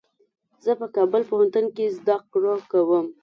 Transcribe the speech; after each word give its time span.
زه 0.63 0.71
په 0.79 0.85
کابل 0.95 1.21
پوهنتون 1.29 1.65
کي 1.75 1.85
زده 1.97 2.17
کړه 2.31 2.53
کوم. 2.71 3.05